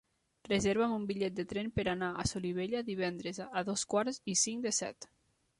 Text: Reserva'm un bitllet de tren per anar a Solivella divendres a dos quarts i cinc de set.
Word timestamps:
Reserva'm 0.47 0.95
un 0.95 1.03
bitllet 1.11 1.35
de 1.41 1.45
tren 1.51 1.69
per 1.75 1.85
anar 1.93 2.09
a 2.13 2.25
Solivella 2.31 2.83
divendres 2.89 3.41
a 3.49 3.65
dos 3.71 3.87
quarts 3.95 4.21
i 4.35 4.39
cinc 4.47 4.69
de 4.71 4.77
set. 4.83 5.11